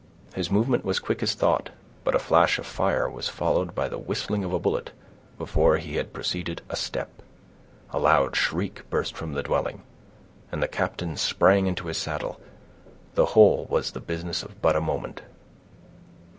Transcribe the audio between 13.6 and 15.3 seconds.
was the business of but a moment.